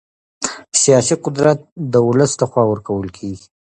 سیاسي 0.81 1.15
قدرت 1.25 1.59
د 1.93 1.95
ولس 2.07 2.31
له 2.41 2.45
خوا 2.51 2.63
ورکول 2.71 3.07
کېږي 3.17 3.45